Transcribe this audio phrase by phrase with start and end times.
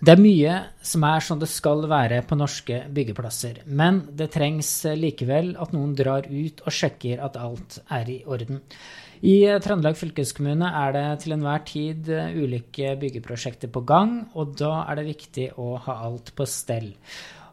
[0.00, 4.70] Det er mye som er som det skal være på norske byggeplasser, men det trengs
[4.96, 8.62] likevel at noen drar ut og sjekker at alt er i orden.
[9.20, 15.02] I Trøndelag fylkeskommune er det til enhver tid ulike byggeprosjekter på gang, og da er
[15.02, 16.94] det viktig å ha alt på stell.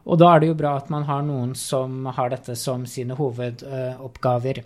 [0.08, 3.16] Og da er det jo bra at man har noen som har dette som sine
[3.18, 4.62] hovedoppgaver.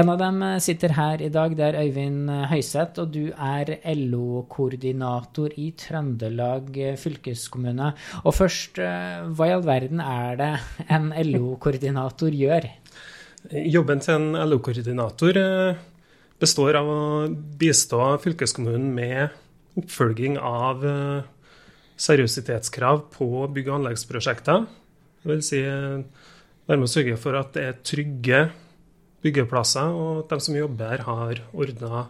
[0.00, 5.52] En av dem sitter her i dag, det er Øyvind Høyseth, og du er LO-koordinator
[5.60, 7.92] i Trøndelag fylkeskommune.
[8.24, 10.52] Og først, hva i all verden er det
[10.88, 12.70] en LO-koordinator gjør?
[13.68, 15.42] Jobben til en LO-koordinator
[16.40, 17.02] består av å
[17.60, 19.36] bistå fylkeskommunen med
[19.78, 20.82] oppfølging av
[21.98, 24.66] seriøsitetskrav på bygg- og anleggsprosjekter.
[25.28, 28.42] Vil si være med å sørge for at det er trygge
[29.24, 32.04] byggeplasser, og at de som jobber her, har ordna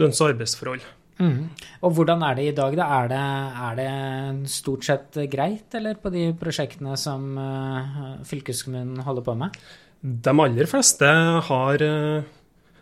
[0.00, 0.86] lønns- og arbeidsforhold.
[1.18, 1.50] Mm.
[1.82, 2.76] Og hvordan er det i dag?
[2.78, 2.86] Da?
[3.00, 3.22] Er, det,
[3.66, 9.56] er det stort sett greit, eller på de prosjektene som uh, fylkeskommunen holder på med?
[9.98, 11.08] De aller fleste
[11.48, 12.28] har uh,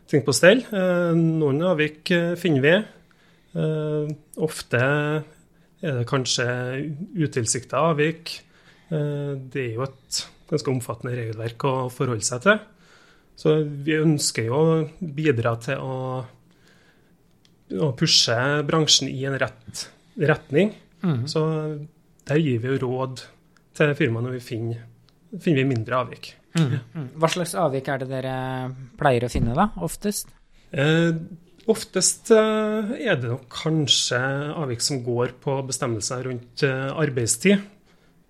[0.07, 0.61] ting på stell.
[1.17, 2.77] Noen avvik finner vi.
[4.37, 4.81] ofte
[5.85, 6.47] er det kanskje
[7.17, 8.39] utilsikta avvik.
[8.89, 12.63] Eh, det er jo et ganske omfattende regelverk å forholde seg til.
[13.37, 15.99] Så vi ønsker jo å bidra til å,
[17.77, 18.37] å pushe
[18.69, 20.73] bransjen i en rett retning.
[21.05, 21.27] Mm.
[21.29, 21.43] Så
[22.27, 23.27] der gir vi jo råd
[23.77, 24.85] til firmaet når vi finner,
[25.37, 26.31] finner vi mindre avvik.
[26.57, 26.79] Mm.
[26.97, 27.09] Mm.
[27.21, 28.37] Hva slags avvik er det dere
[28.97, 30.33] pleier å finne, da, oftest?
[30.73, 31.13] Eh,
[31.67, 34.19] Oftest eh, er det nok kanskje
[34.55, 37.65] avvik som går på bestemmelser rundt eh, arbeidstid.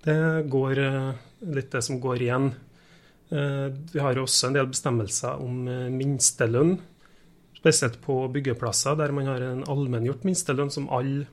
[0.06, 1.10] Det går eh,
[1.52, 2.54] litt det som går igjen.
[3.26, 6.76] Vi har også en del bestemmelser om minstelønn,
[7.58, 11.24] spesielt på byggeplasser der man har en allmenngjort minstelønn som alle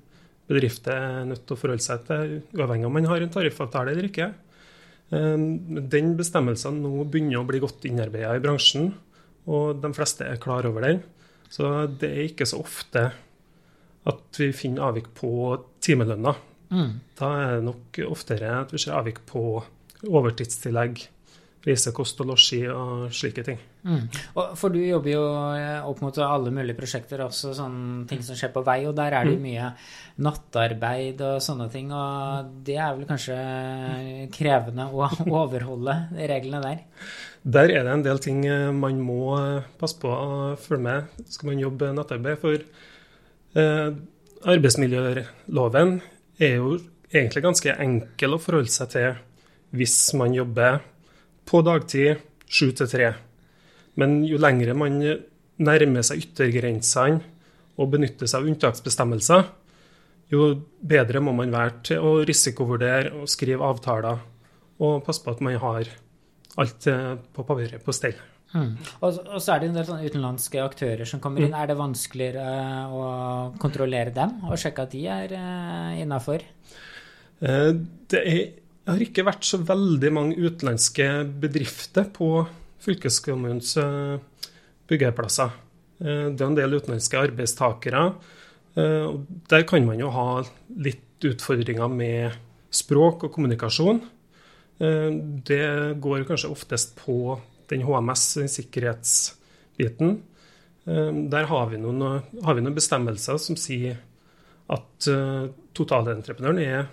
[0.49, 4.09] bedrifter er nødt til å forholde seg til, uavhengig om man har en tariffavtale eller
[4.09, 4.31] ikke.
[5.13, 8.89] Den bestemmelsen nå begynner å bli godt innarbeidet i bransjen,
[9.45, 11.03] og de fleste er klar over den.
[11.53, 11.69] Så
[12.01, 13.11] det er ikke så ofte
[14.09, 15.29] at vi finner avvik på
[15.83, 16.33] timelønna.
[16.73, 16.93] Mm.
[17.19, 19.61] Da er det nok oftere at vi ser avvik på
[20.03, 21.05] overtidstillegg,
[21.63, 23.59] reise, kost og losji og slike ting.
[23.83, 24.05] Mm.
[24.55, 25.23] for du jobber jo
[25.57, 29.15] eh, opp mot alle mulige prosjekter, også sånne ting som skjer på vei, og der
[29.15, 29.47] er det jo mm.
[29.47, 29.69] mye
[30.23, 33.37] nattarbeid og sånne ting, og det er vel kanskje
[34.35, 35.09] krevende å
[35.43, 36.83] overholde reglene der?
[37.43, 41.27] Der er det en del ting eh, man må eh, passe på å følge med
[41.27, 42.39] skal man jobbe nattarbeid.
[42.39, 42.55] For
[43.59, 43.89] eh,
[44.53, 45.97] arbeidsmiljøloven
[46.39, 46.77] er jo
[47.11, 49.21] egentlig ganske enkel å forholde seg til
[49.73, 50.81] hvis man jobber
[51.49, 53.13] på dagtid sju til tre.
[53.99, 54.99] Men jo lengre man
[55.63, 57.21] nærmer seg yttergrensene
[57.77, 59.47] og benytter seg av unntaksbestemmelser,
[60.33, 60.49] jo
[60.81, 64.21] bedre må man være til å risikovurdere og skrive avtaler
[64.83, 65.89] og passe på at man har
[66.61, 68.17] alt eh, på papiret på stell.
[68.53, 68.73] Mm.
[69.01, 71.53] Og, og, så er det en del utenlandske aktører som kommer inn.
[71.53, 71.57] Mm.
[71.57, 73.05] Er det vanskeligere uh, å
[73.61, 76.45] kontrollere dem og sjekke at de er uh, innafor?
[77.41, 78.43] Det er,
[78.91, 81.07] har ikke vært så veldig mange utenlandske
[81.39, 82.29] bedrifter på
[82.83, 84.17] fylkeskommunens uh,
[84.91, 85.53] byggeplasser.
[86.03, 88.01] det er en del utenlandske arbeidstakere.
[88.75, 90.43] der kan man jo ha
[90.83, 92.33] litt utfordringer med
[92.73, 94.01] språk og kommunikasjon.
[94.81, 95.09] Eh,
[95.47, 95.65] det
[96.01, 97.37] går kanskje oftest på
[97.71, 100.17] den HMS, den sikkerhetsbiten.
[100.85, 104.01] Eh, der har vi, noen, har vi noen bestemmelser som sier
[104.73, 106.89] at eh, totalentreprenøren er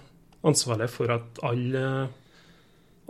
[0.46, 1.76] ansvarlig for at all,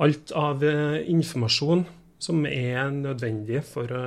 [0.00, 1.84] alt av informasjon
[2.20, 4.04] som er nødvendig for å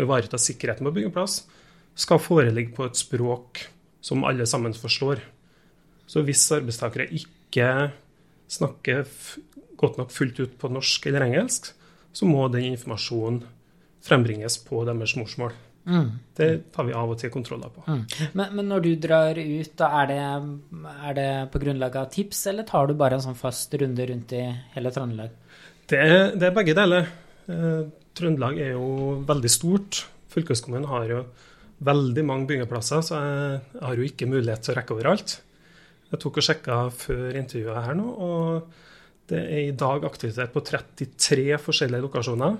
[0.00, 1.42] ivareta sikkerheten på byggeplass,
[1.94, 3.64] skal foreligge på et språk
[4.04, 5.22] som alle sammen forstår.
[6.06, 7.68] Så hvis arbeidstakere ikke
[8.50, 9.06] snakker
[9.80, 11.70] godt nok fullt ut på norsk eller engelsk,
[12.14, 13.42] så må den informasjonen
[14.04, 15.54] frembringes på deres morsmål.
[15.84, 16.10] Mm.
[16.36, 17.84] Det tar vi av og til kontroller på.
[17.86, 18.02] Mm.
[18.32, 20.20] Men, men, når du drar ut, da er det,
[20.94, 24.32] er det på grunnlag av tips, eller tar du bare en sånn fast runde rundt
[24.36, 24.44] i
[24.76, 25.34] hele Trøndelag?
[25.90, 26.04] Det
[26.40, 27.08] det er begge deler.
[27.52, 27.82] Eh,
[28.16, 30.04] Trøndelag er jo veldig stort.
[30.32, 31.24] Fylkeskommunen har jo
[31.84, 35.36] veldig mange byggeplasser, så jeg har jo ikke mulighet til å rekke overalt.
[36.10, 40.62] Jeg tok og sjekka før intervjuet her nå, og det er i dag aktivitet på
[40.64, 42.56] 33 forskjellige lokasjoner.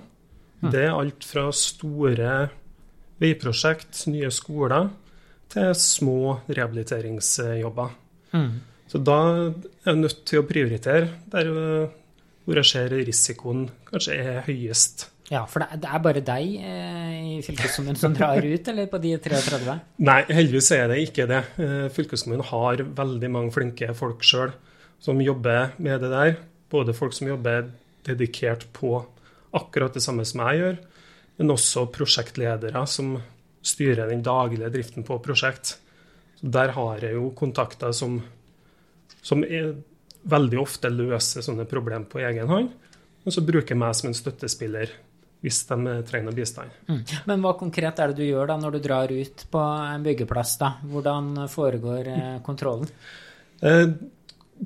[0.61, 0.69] Mm.
[0.73, 2.29] Det er alt fra store
[3.21, 4.89] veiprosjekt, nye skoler,
[5.51, 7.91] til små rehabiliteringsjobber.
[8.35, 8.49] Mm.
[8.91, 11.51] Så da er jeg nødt til å prioritere der
[12.45, 17.13] hvor jeg ser risikoen kanskje er høyest Ja, for det, det er bare deg eh,
[17.17, 19.77] i fylkeskommunen som drar ut, eller på de 33?
[20.05, 21.41] Nei, heldigvis er det ikke det.
[21.57, 24.53] Eh, fylkeskommunen har veldig mange flinke folk sjøl
[25.01, 26.35] som jobber med det der.
[26.69, 27.71] Både folk som jobber
[28.05, 28.99] dedikert på
[29.55, 30.77] akkurat det samme som jeg gjør,
[31.37, 33.15] men også prosjektledere som
[33.65, 35.77] styrer den daglige driften på prosjekt.
[36.39, 38.19] Så der har jeg jo kontakter som,
[39.25, 39.73] som er,
[40.25, 42.71] veldig ofte løser sånne problemer på egen hånd.
[43.25, 44.93] Og så bruker jeg meg som en støttespiller
[45.45, 46.73] hvis de trenger bistand.
[46.89, 47.01] Mm.
[47.29, 50.55] Men hva konkret er det du gjør da når du drar ut på en byggeplass?
[50.61, 50.71] da?
[50.89, 52.89] Hvordan foregår eh, kontrollen?
[53.61, 53.91] Eh,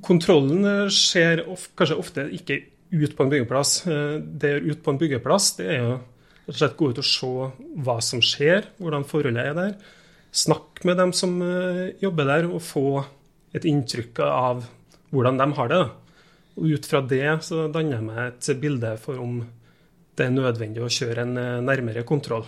[0.05, 2.61] kontrollen skjer of, kanskje ofte ikke
[2.95, 3.73] ut på en byggeplass.
[3.91, 5.97] Eh, det er ut på en byggeplass, det er jo
[6.49, 7.29] rett og slett gå ut og se
[7.85, 9.73] hva som skjer, hvordan forholdet er der.
[10.33, 13.03] Snakke med dem som eh, jobber der, og få
[13.53, 14.65] et inntrykk av
[15.13, 15.83] hvordan de har det.
[16.57, 19.39] Og Ut fra det så danner jeg meg et bilde for om
[20.17, 22.47] det er nødvendig å kjøre en eh, nærmere kontroll.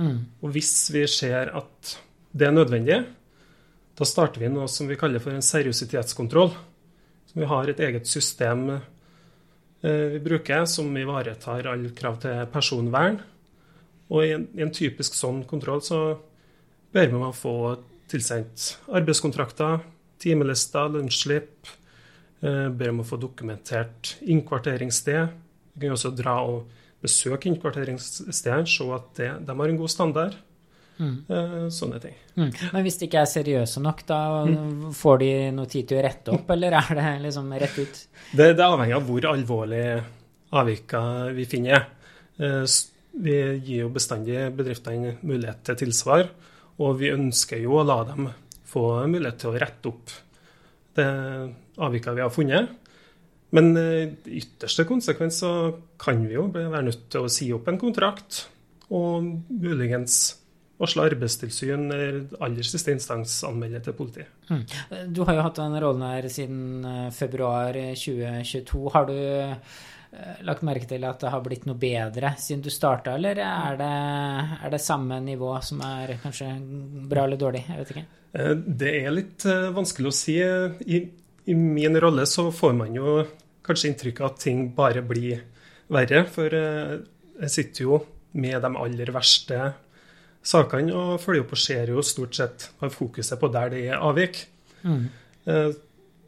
[0.00, 0.18] Mm.
[0.40, 1.96] Og hvis vi ser at
[2.36, 3.02] det er nødvendig,
[3.96, 6.50] da starter vi noe som vi kaller for en seriøsitetskontroll.
[7.26, 8.84] Så vi har et eget system eh,
[9.86, 13.20] vi bruker som ivaretar alle krav til personvern.
[14.10, 16.00] Og i en, i en typisk sånn kontroll så
[16.94, 17.76] ber man få
[18.10, 19.82] tilsendt arbeidskontrakter,
[20.22, 21.70] timelister, lønnsslipp.
[22.44, 25.32] Eh, ber om å få dokumentert innkvarteringssted.
[25.74, 26.66] Vi kan også dra og
[27.02, 30.36] besøke innkvarteringsstedene, se at det, de har en god standard.
[30.96, 31.16] Mm.
[31.28, 32.14] Eh, sånne ting.
[32.36, 32.50] Mm.
[32.72, 34.92] Men hvis de ikke er seriøse nok, da mm.
[34.96, 38.02] får de noe tid til å rette opp, eller er det liksom rett ut?
[38.32, 39.86] Det, det avhenger av hvor alvorlig
[40.56, 41.02] avvika
[41.36, 41.88] vi finner.
[42.40, 42.62] Eh,
[43.16, 46.28] vi gir jo bestandig bedriftene mulighet til tilsvar,
[46.84, 48.28] og vi ønsker jo å la dem
[48.66, 50.16] få mulighet til å rette opp
[50.96, 51.06] det
[51.80, 52.74] avvika vi har funnet.
[53.56, 55.52] Men eh, i ytterste konsekvens så
[56.00, 58.46] kan vi jo være nødt til å si opp en kontrakt,
[58.92, 60.36] og muligens
[60.80, 64.30] varsle arbeidstilsyn eller aller siste instans anmelde til politiet.
[64.50, 64.62] Mm.
[65.16, 68.82] Du har jo hatt den rollen her siden eh, februar 2022.
[68.94, 69.76] Har du eh,
[70.48, 73.92] lagt merke til at det har blitt noe bedre siden du starta, eller er det,
[74.62, 76.52] er det, samme nivå som er kanskje
[77.08, 77.64] bra eller dårlig?
[77.68, 78.08] Jeg vet ikke.
[78.66, 80.34] Det er litt vanskelig å si.
[80.36, 80.98] I
[81.46, 83.20] i min rolle så får man jo
[83.66, 85.44] kanskje inntrykk av at ting bare blir
[85.94, 86.24] verre.
[86.30, 86.96] For eh,
[87.44, 88.00] jeg sitter jo
[88.36, 89.60] med de aller verste
[90.46, 94.02] sakene og følger opp og ser jo stort sett har fokuset på der det er
[94.02, 94.44] avvik.
[94.86, 95.04] Mm.
[95.50, 95.70] Eh,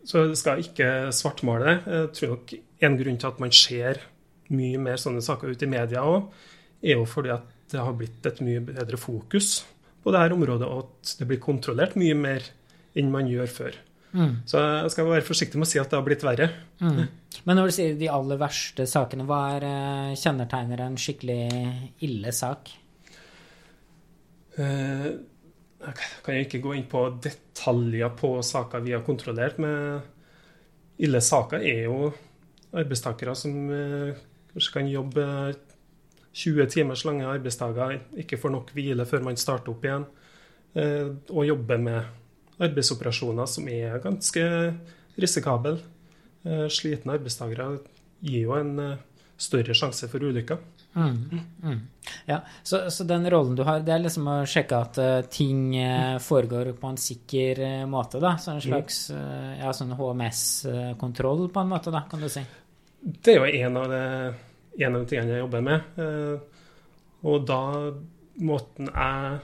[0.09, 1.97] så jeg skal ikke svartmale det.
[1.97, 2.55] Jeg tror nok
[2.89, 4.01] en grunn til at man ser
[4.55, 6.31] mye mer sånne saker ute i media òg,
[6.81, 9.59] er jo fordi at det har blitt et mye bedre fokus
[10.01, 12.47] på dette området, og at det blir kontrollert mye mer
[12.97, 13.77] enn man gjør før.
[14.17, 14.35] Mm.
[14.49, 16.49] Så jeg skal være forsiktig med å si at det har blitt verre.
[16.81, 17.03] Mm.
[17.45, 21.43] Men når du sier de aller verste sakene, hva er uh, kjennetegner en skikkelig
[22.07, 22.73] ille sak?
[24.59, 25.09] Uh,
[25.79, 25.97] jeg
[26.27, 30.01] kan ikke gå inn på detaljer på saker vi har kontrollert, men
[30.99, 32.11] ille saker er jo
[32.75, 34.19] arbeidstakere som uh,
[34.53, 35.27] kanskje kan jobbe
[36.35, 40.05] 20 timers lange arbeidsdager, ikke får nok hvile før man starter opp igjen,
[40.79, 44.45] og jobber med arbeidsoperasjoner som er ganske
[45.19, 45.79] risikable.
[46.47, 47.79] Eh, slitne arbeidstakere
[48.25, 49.01] gir jo en eh,
[49.39, 50.61] større sjanse for ulykker.
[50.95, 51.81] Mm, mm.
[52.27, 55.77] Ja, så, så, den rollen du har, det er liksom å sjekke at uh, ting
[55.77, 58.35] uh, foregår på en sikker uh, måte, da?
[58.41, 62.43] Så en slags ja, sånn HMS-kontroll, på en måte, da, kan du si?
[62.99, 64.05] Det er jo en av, det,
[64.81, 66.01] en av de tingene jeg jobber med.
[67.23, 67.63] og da
[68.39, 69.39] Måten jeg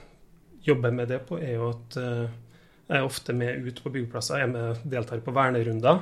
[0.68, 4.38] jobber med det på, er jo at jeg er ofte med ut på byggeplasser.
[4.38, 5.98] Jeg er med deltar på vernerunder.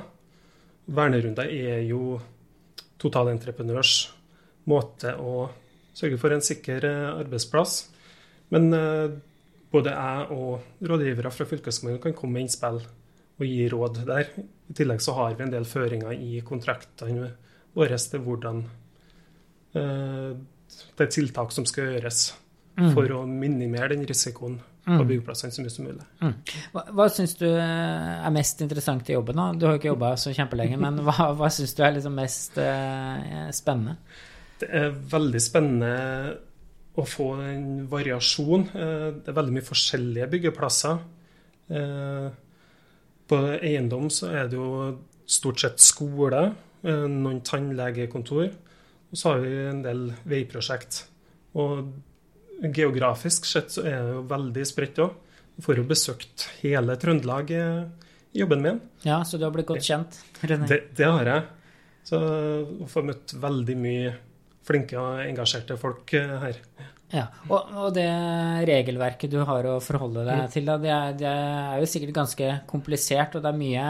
[0.93, 2.19] Vernerunder er jo
[3.01, 3.95] totalentreprenørs
[4.69, 5.47] måte å
[5.93, 7.77] sørge for en sikker eh, arbeidsplass.
[8.53, 9.15] Men eh,
[9.73, 14.29] både jeg og rådgivere fra fylkeskommunen kan komme med innspill og gi råd der.
[14.69, 17.31] I tillegg så har vi en del føringer i kontraktene
[17.73, 18.61] våre til hvordan
[19.73, 20.33] eh,
[20.73, 22.27] det er tiltak som skal gjøres
[22.79, 22.91] mm.
[22.93, 25.07] for å minimere den risikoen på mm.
[25.07, 26.05] byggeplassene så mye som mulig.
[26.19, 26.33] Mm.
[26.73, 29.39] Hva, hva syns du er mest interessant i jobben?
[29.39, 29.45] da?
[29.55, 32.59] Du har jo ikke jobba så kjempelenge, men hva, hva syns du er liksom mest
[32.61, 33.97] eh, spennende?
[34.61, 35.93] Det er veldig spennende
[36.93, 38.67] å få en variasjon.
[38.75, 41.01] Uh, det er veldig mye forskjellige byggeplasser.
[41.73, 42.29] Uh,
[43.27, 44.69] på eiendom så er det jo
[45.25, 46.43] stort sett skole,
[46.83, 48.49] noen tannlegekontor,
[49.07, 50.97] og så har vi en del veiprosjekt.
[51.55, 51.93] Og
[52.75, 55.15] geografisk sett så er det jo veldig spredt òg.
[55.63, 57.63] Får jo besøkt hele Trøndelag i
[58.33, 58.79] jobben min.
[59.05, 60.17] Ja, så du har blitt godt kjent?
[60.41, 61.43] Det, det har jeg.
[62.03, 64.13] Så jeg får møtt veldig mye
[64.67, 66.59] flinke og engasjerte folk eh, her.
[67.13, 68.09] Ja, og, og, det
[68.65, 72.51] regelverket du har å forholde deg til, da, det, er, det er, jo sikkert ganske
[72.69, 73.87] komplisert, og det er, mye,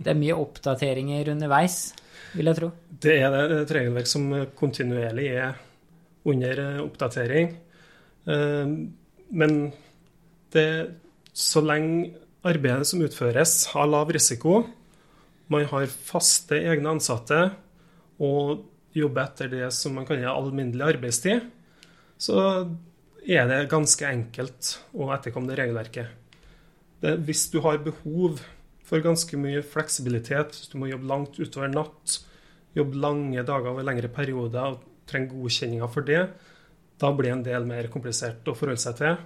[0.00, 1.80] det er mye oppdateringer underveis,
[2.32, 2.70] vil jeg tro?
[3.04, 3.42] Det er det.
[3.60, 5.58] Et regelverk som kontinuerlig er
[6.26, 7.52] under eh, oppdatering.
[8.24, 8.72] Eh,
[9.36, 9.58] men
[10.56, 10.68] det,
[11.36, 12.14] så lenge
[12.46, 14.62] arbeidet som utføres, har lav risiko,
[15.52, 17.42] man har faste egne ansatte
[18.22, 18.64] og
[18.96, 21.46] jobber etter det som man kaller alminnelig arbeidstid,
[22.18, 22.38] så
[23.26, 26.12] er det ganske enkelt å etterkomme det regelverket.
[27.02, 28.40] Det, hvis du har behov
[28.86, 32.20] for ganske mye fleksibilitet, hvis du må jobbe langt utover natt,
[32.76, 36.22] jobbe lange dager over lengre perioder og trenger godkjenninger for det,
[36.96, 39.18] da blir det en del mer komplisert å forholde seg til.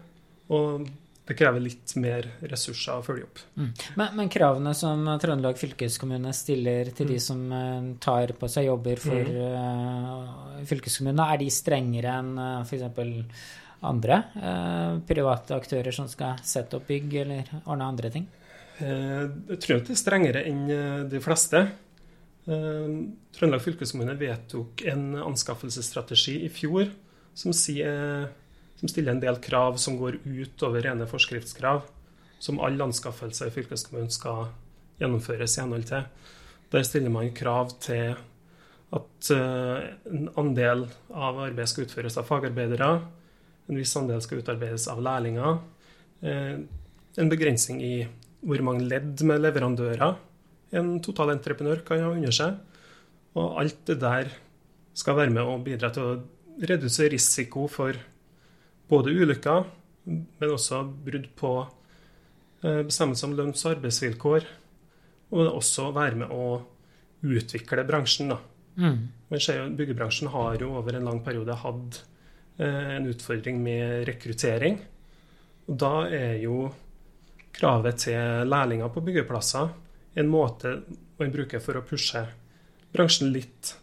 [0.51, 0.89] Og
[1.31, 3.41] det krever litt mer ressurser å følge opp.
[3.55, 3.69] Mm.
[4.01, 7.13] Men, men, kravene som Trøndelag fylkeskommune stiller til mm.
[7.13, 12.65] de som uh, tar på seg jobber for uh, fylkeskommunene, er de strengere enn uh,
[12.65, 13.47] f.eks.
[13.87, 14.17] andre
[15.07, 18.27] private aktører som skal sette opp bygg eller ordne andre ting?
[18.81, 20.67] Jeg tror ikke det er strengere enn
[21.09, 21.63] de fleste.
[22.45, 26.93] Trøndelag fylkeskommune vedtok en anskaffelsesstrategi i fjor
[27.41, 28.29] som sier
[28.81, 31.83] som stiller en del krav som går utover rene forskriftskrav,
[32.41, 34.49] som alle anskaffelser i fylkeskommunen skal
[35.01, 36.07] gjennomføres i henhold til.
[36.73, 38.15] Der stiller man krav til
[38.97, 42.91] at eh, en andel av arbeidet skal utføres av fagarbeidere,
[43.69, 45.61] en viss andel skal utarbeides av lærlinger,
[46.25, 46.57] eh,
[47.21, 47.95] en begrensning i
[48.41, 50.17] hvor mange ledd med leverandører
[50.81, 52.57] en totalentreprenør kan ha under seg.
[53.37, 54.31] Og alt det der
[54.97, 56.19] skal være med å bidra til å
[56.67, 57.99] redusere risiko for
[58.91, 59.65] både ulykker,
[60.11, 61.53] men også brudd på
[62.65, 64.47] eh, bestemmelser om lønns- og arbeidsvilkår.
[65.31, 66.47] Og også være med å
[67.23, 68.33] utvikle bransjen.
[68.35, 68.41] da.
[68.81, 69.11] Mm.
[69.79, 72.01] Byggebransjen har jo over en lang periode hatt
[72.59, 74.81] eh, en utfordring med rekruttering.
[75.71, 76.65] Og da er jo
[77.55, 79.71] kravet til lærlinger på byggeplasser
[80.15, 80.81] en måte
[81.19, 82.25] man bruker for å pushe
[82.95, 83.75] bransjen litt.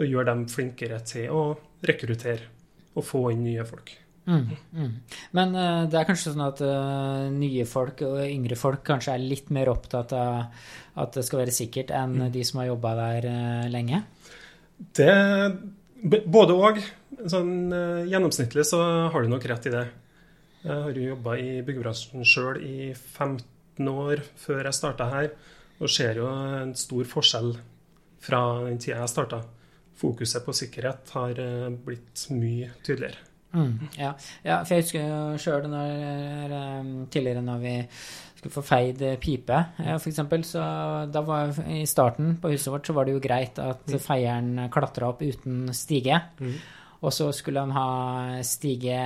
[0.00, 1.42] Og gjøre dem flinkere til å
[1.86, 2.48] rekruttere
[2.96, 3.92] og få inn nye folk.
[4.28, 4.90] Mm, mm.
[5.36, 9.24] Men uh, det er kanskje sånn at uh, nye folk og yngre folk kanskje er
[9.24, 10.60] litt mer opptatt av
[11.00, 12.30] at det skal være sikkert, enn mm.
[12.34, 14.04] de som har jobba der uh, lenge?
[14.96, 15.12] Det
[16.00, 16.78] Både òg.
[17.28, 17.68] Sånn
[18.08, 18.78] gjennomsnittlig så
[19.12, 19.82] har du nok rett i det.
[20.62, 25.28] Jeg har jo jobba i byggebransjen sjøl i 15 år før jeg starta her,
[25.76, 27.52] og ser jo en stor forskjell
[28.24, 29.42] fra den tida jeg starta.
[30.00, 31.44] Fokuset på sikkerhet har
[31.84, 33.29] blitt mye tydeligere.
[33.52, 34.12] Mm, ja.
[34.46, 34.60] ja.
[34.62, 35.64] for jeg husker sjøl
[37.10, 37.72] tidligere når vi
[38.40, 39.56] skulle få feid pipe,
[39.96, 40.20] f.eks.
[40.48, 40.66] Så
[41.12, 43.98] da var i starten på huset vårt så var det jo greit at mm.
[44.00, 46.22] feieren klatra opp uten stige.
[46.40, 46.54] Mm.
[47.00, 47.90] Og så skulle han ha
[48.44, 49.02] stige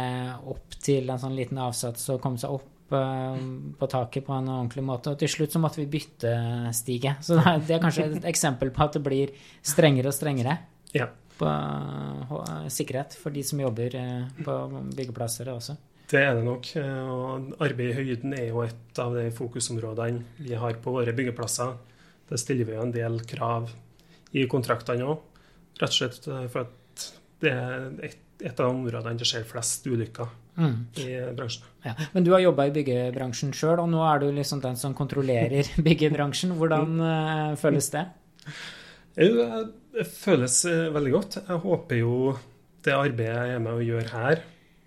[0.50, 4.84] opp til en sånn liten avsats og komme seg opp på taket på en ordentlig
[4.86, 5.14] måte.
[5.14, 6.34] Og til slutt så måtte vi bytte
[6.76, 7.16] stige.
[7.24, 9.34] Så det er kanskje et eksempel på at det blir
[9.66, 10.58] strengere og strengere.
[10.94, 14.54] Ja på uh, sikkerhet for de som jobber uh, på
[14.94, 15.76] byggeplasser også.
[16.10, 16.68] Det er det nok.
[16.76, 21.14] Eh, og arbeid i høyden er jo et av de fokusområdene vi har på våre
[21.16, 21.72] byggeplasser.
[22.28, 23.72] Det stiller vi jo en del krav
[24.36, 25.22] i kontraktene òg.
[25.80, 27.06] Rett og slett for at
[27.42, 30.28] det er et, et av områdene det skjer flest ulykker
[30.60, 30.76] mm.
[31.02, 31.66] i bransjen.
[31.86, 31.96] Ja.
[32.12, 35.72] Men du har jobba i byggebransjen sjøl, og nå er du liksom den som kontrollerer
[35.88, 36.54] byggebransjen.
[36.60, 38.04] Hvordan uh, føles det?
[39.94, 41.36] Det føles eh, veldig godt.
[41.46, 42.14] Jeg håper jo
[42.82, 44.40] det arbeidet jeg er med å gjøre her,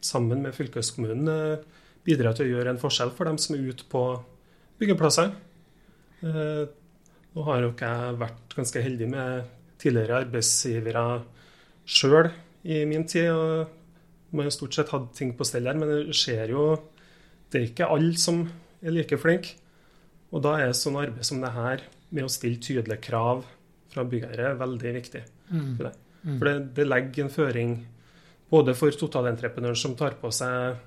[0.03, 3.87] sammen med fylkeskommunen, eh, bidrar til å gjøre en forskjell for dem som er ute
[3.87, 4.01] på
[4.81, 5.31] byggeplasser.
[6.27, 6.67] Eh,
[7.37, 9.49] nå har jo ikke jeg vært ganske heldig med
[9.79, 11.07] tidligere arbeidsgivere
[11.87, 12.33] sjøl
[12.67, 13.31] i min tid.
[13.31, 16.69] og Man har stort sett hatt ting på stell her, men det skjer jo
[17.47, 18.41] Det er ikke alle som
[18.83, 19.55] er like flinke.
[20.35, 21.79] Og da er sånn arbeid som det her,
[22.11, 23.45] med å stille tydelige krav
[23.91, 25.21] fra byggherre er veldig viktig.
[25.51, 25.69] Mm.
[25.77, 25.93] For, det.
[26.23, 26.33] Mm.
[26.37, 27.77] for det, det, legger en føring
[28.49, 30.77] både for totalentreprenøren som tar på seg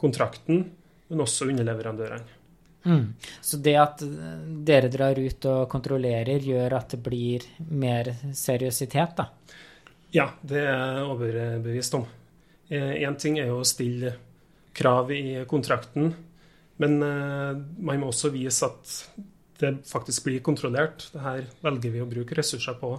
[0.00, 0.62] kontrakten,
[1.10, 2.38] men også underleverandørene.
[2.84, 3.12] Mm.
[3.44, 4.00] Så det at
[4.64, 7.44] dere drar ut og kontrollerer, gjør at det blir
[7.76, 9.26] mer seriøsitet, da?
[10.14, 12.06] Ja, det er jeg overbevist om.
[12.70, 14.14] Én eh, ting er jo å stille
[14.76, 16.12] krav i kontrakten,
[16.80, 18.94] men eh, man må også vise at
[19.60, 21.08] det faktisk blir kontrollert.
[21.12, 22.94] Det her velger vi å bruke ressurser på.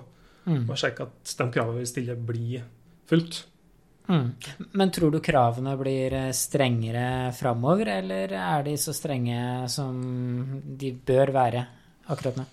[0.45, 0.65] Mm.
[0.65, 2.63] Og sjekke at de kravene vi stiller, blir
[3.09, 3.43] fulgt.
[4.09, 4.31] Mm.
[4.71, 9.99] Men tror du kravene blir eh, strengere framover, eller er de så strenge som
[10.65, 11.65] de bør være
[12.11, 12.47] akkurat nå?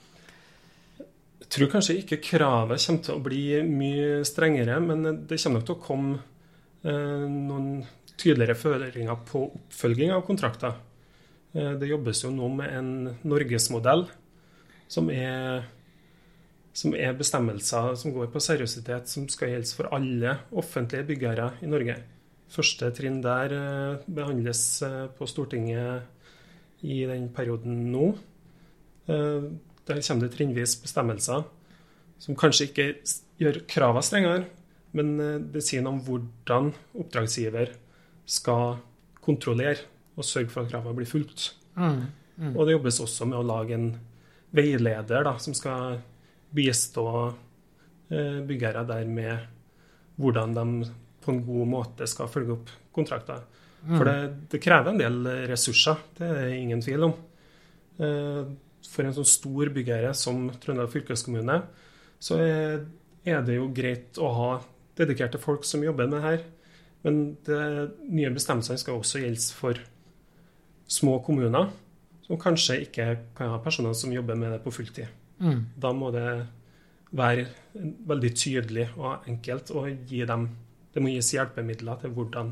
[0.99, 1.07] Jeg
[1.49, 5.67] Jeg tror kanskje ikke kravet kommer til å bli mye strengere, men det kommer nok
[5.67, 6.19] til å komme
[6.85, 7.87] eh, noen
[8.19, 10.77] tydeligere føringer på oppfølging av kontrakter.
[11.57, 12.91] Eh, det jobbes jo nå med en
[13.27, 14.07] norgesmodell
[14.89, 15.65] som er,
[16.77, 21.71] som er bestemmelser som går på seriøsitet, som skal gjelde for alle offentlige byggere i
[21.71, 21.97] Norge.
[22.53, 28.13] Første trinn der eh, behandles eh, på Stortinget i den perioden nå.
[29.09, 31.47] Der kommer det trinnvis bestemmelser
[32.21, 32.85] som kanskje ikke
[33.41, 34.45] gjør kravene strengere,
[34.95, 35.17] men
[35.51, 36.69] det sier noe om hvordan
[37.01, 37.73] oppdragsgiver
[38.29, 38.77] skal
[39.25, 39.81] kontrollere
[40.19, 41.53] og sørge for at kravene blir fulgt.
[41.79, 42.55] Mm, mm.
[42.55, 43.91] Og det jobbes også med å lage en
[44.55, 46.01] veileder da, som skal
[46.55, 47.07] bistå
[48.11, 49.47] eh, byggere der med
[50.19, 50.67] hvordan de
[51.23, 53.45] på en god måte skal følge opp kontrakter.
[53.85, 53.95] Mm.
[53.95, 54.17] For det,
[54.51, 55.19] det, krever en del
[55.51, 57.15] ressurser, det er ingen tvil om.
[58.03, 58.43] Eh,
[58.89, 61.61] for en sånn stor byggherre som Trøndelag fylkeskommune,
[62.19, 62.81] så er,
[63.29, 64.53] er det jo greit å ha
[64.99, 66.47] dedikerte folk som jobber med det her.
[67.07, 67.61] Men de
[68.11, 69.79] nye bestemmelsene skal også gjelde for
[70.89, 71.71] små kommuner,
[72.27, 75.09] som kanskje ikke kan ha personer som jobber med det på fulltid.
[75.39, 75.67] Mm.
[75.77, 76.29] Da må det
[77.17, 77.47] være
[78.09, 80.49] veldig tydelig og enkelt å gi dem
[80.93, 82.49] Det må gis hjelpemidler til hvordan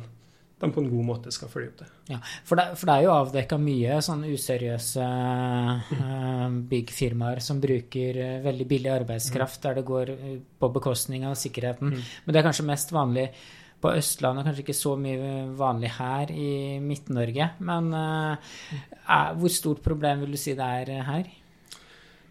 [0.61, 1.87] de på en god måte skal følge opp det.
[2.15, 5.09] Ja, For det, for det er jo avdekka mye sånn useriøse
[5.91, 6.61] mm.
[6.71, 9.65] byggfirmaer som bruker uh, veldig billig arbeidskraft, mm.
[9.67, 11.93] der det går uh, på bekostning av sikkerheten.
[11.93, 12.07] Mm.
[12.25, 13.27] Men det er kanskje mest vanlig
[13.87, 16.53] på Østlandet, kanskje ikke så mye vanlig her i
[16.83, 17.53] Midt-Norge.
[17.63, 21.29] Men uh, hvor stort problem vil du si det er her?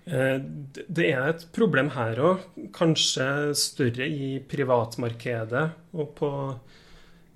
[0.05, 0.37] Eh,
[0.85, 2.43] det er et problem her òg,
[2.75, 5.63] kanskje større i privatmarkedet
[5.97, 6.29] og på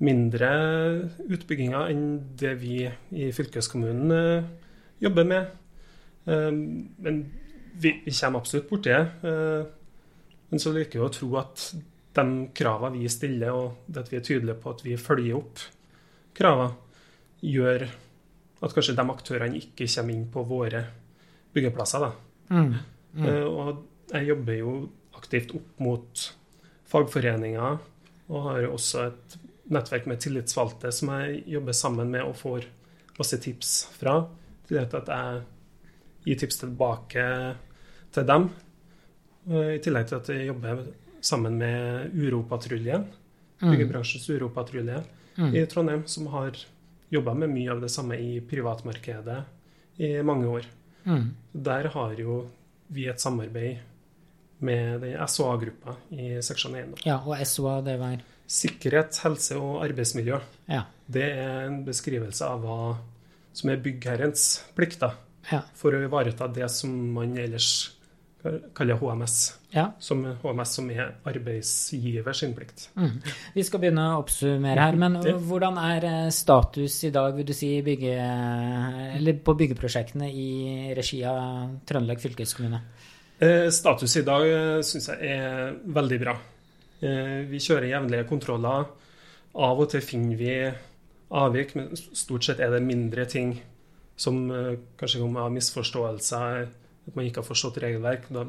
[0.06, 0.50] mindre
[1.26, 2.04] utbygginger enn
[2.40, 4.52] det vi i fylkeskommunen eh,
[5.02, 5.56] jobber med.
[6.30, 7.16] Men
[7.82, 9.32] vi, kommer absolutt borti det.
[10.52, 11.64] Men så liker vi å tro at
[12.20, 15.66] de kravene vi stiller, og at vi er tydelige på at vi følger opp
[16.38, 16.76] kravene,
[17.40, 17.86] gjør
[18.60, 20.82] at kanskje de aktørene ikke kommer inn på våre
[21.56, 22.04] byggeplasser.
[22.04, 22.10] Da.
[22.52, 22.74] Mm.
[23.14, 23.26] Mm.
[23.26, 24.74] Uh, og jeg jobber jo
[25.20, 26.26] aktivt opp mot
[26.90, 27.80] fagforeninger,
[28.30, 29.38] og har også et
[29.70, 32.68] nettverk med tillitsvalgte som jeg jobber sammen med og får
[33.20, 34.22] masse tips fra.
[34.70, 35.42] Til at jeg
[36.26, 37.26] gir tips tilbake
[38.14, 38.50] til dem.
[39.50, 40.84] Uh, I tillegg til at jeg jobber
[41.22, 43.06] sammen med Uropatruljen,
[43.62, 43.72] mm.
[43.72, 45.04] byggebransjens Uropatrulje
[45.36, 45.56] mm.
[45.56, 46.58] i Trondheim, som har
[47.10, 49.40] jobba med mye av det samme i privatmarkedet
[49.98, 50.68] i mange år.
[51.04, 51.30] Mm.
[51.52, 52.42] Der har jo
[52.90, 53.86] vi et samarbeid
[54.66, 57.04] med SOA-gruppa i seksjon 1.
[57.08, 58.20] Ja, og SOA, det var?
[58.50, 60.40] Sikkerhet, helse og arbeidsmiljø.
[60.68, 60.84] Ja.
[61.08, 62.80] Det er en beskrivelse av hva
[63.56, 65.16] som er byggherrens plikter
[65.50, 65.62] ja.
[65.78, 67.92] for å ivareta det som man ellers
[68.74, 69.58] kaller HMS.
[69.70, 69.92] Ja.
[70.00, 72.88] Som HMS som er arbeidsgiver sin plikt.
[72.96, 73.20] Mm.
[73.54, 77.54] Vi skal begynne å oppsummere her, men hvordan er eh, status i dag, vil du
[77.56, 78.16] si, bygge,
[79.44, 80.50] på byggeprosjektene i
[80.98, 82.82] regi av Trøndelag fylkeskommune?
[83.40, 86.38] Eh, status i dag eh, syns jeg er veldig bra.
[87.00, 88.90] Vi kjører jevnlige kontroller.
[89.56, 90.56] Av og til finner vi
[91.32, 93.54] avvik, men stort sett er det mindre ting
[94.20, 94.42] som
[95.00, 96.68] kanskje kommer av misforståelser
[97.08, 98.28] at man ikke har forstått regelverk.
[98.34, 98.46] Da,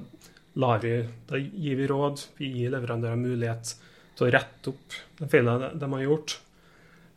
[0.82, 0.94] vi,
[1.30, 3.74] da gir vi råd, vi gir leverandører mulighet
[4.18, 6.36] til å rette opp de feilene de har gjort.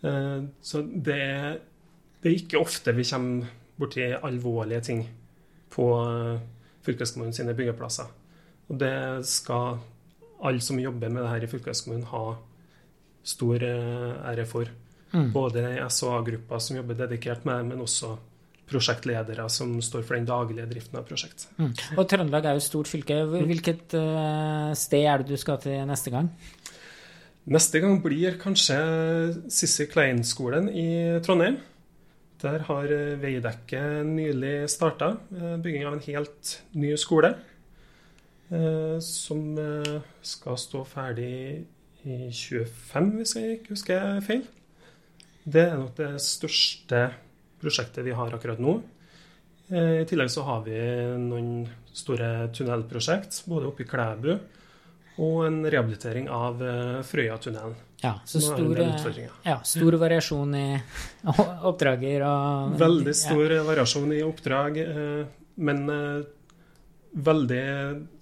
[0.03, 1.59] Eh, så det er,
[2.21, 5.01] det er ikke ofte vi kommer borti alvorlige ting
[5.73, 6.43] på eh,
[6.85, 8.11] fylkeskommunen sine byggeplasser.
[8.71, 8.95] Og det
[9.27, 9.81] skal
[10.43, 12.25] alle som jobber med det her i fylkeskommunen, ha
[13.23, 14.69] stor eh, ære for.
[15.13, 15.29] Mm.
[15.31, 18.15] Både SHA-gruppa som jobber dedikert med det, men også
[18.69, 21.47] prosjektledere som står for den daglige driften av prosjektet.
[21.59, 21.71] Mm.
[21.97, 23.19] Og Trøndelag er jo et stort fylke.
[23.33, 26.29] Hvilket uh, sted er det du skal til neste gang?
[27.53, 28.77] Neste gang blir kanskje
[29.51, 30.87] Sissy Klein-skolen i
[31.25, 31.59] Trondheim.
[32.43, 37.35] Der har eh, Veidekke nylig starta uh, bygging av en helt ny skole.
[39.01, 39.55] Som
[40.21, 41.63] skal stå ferdig
[42.05, 44.43] i 25, hvis jeg ikke husker feil.
[45.41, 46.99] Det er nok det største
[47.63, 48.77] prosjektet vi har akkurat nå.
[49.71, 50.75] Eh, I tillegg så har vi
[51.21, 54.33] noen store tunnelprosjekt, både oppe i Klæbu
[55.23, 57.75] og en rehabilitering av eh, Frøyatunnelen.
[58.03, 58.79] Ja, så stor,
[59.47, 60.65] ja, stor variasjon i
[61.69, 63.61] oppdrager og Veldig stor ja.
[63.63, 65.21] variasjon i oppdrag, eh,
[65.63, 65.85] men
[67.13, 67.63] veldig,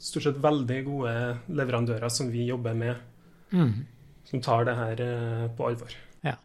[0.03, 1.15] stort sett veldig gode
[1.47, 3.01] leverandører som vi jobber med,
[3.55, 3.73] mm.
[4.27, 5.03] som tar det her
[5.55, 5.95] på alvor.
[6.21, 6.35] Ja,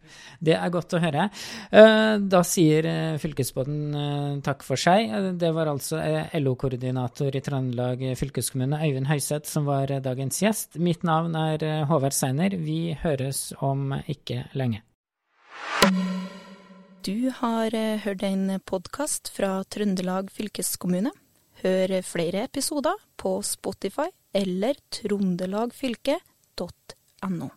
[0.41, 1.27] Det er godt å høre.
[1.69, 5.13] Eh, da sier eh, fylkesbåten takk for seg.
[5.37, 6.01] Det var altså
[6.41, 10.79] LO-koordinator i Trøndelag fylkeskommune, Øyvind Høyseth, som var dagens gjest.
[10.81, 12.57] Mitt navn er Håvard Seiner.
[12.57, 14.81] Vi høres om ikke lenge.
[17.05, 21.13] Du har hørt en podkast fra Trøndelag fylkeskommune.
[21.63, 27.49] Hør flere episoder på Spotify eller trondelagfylket.no.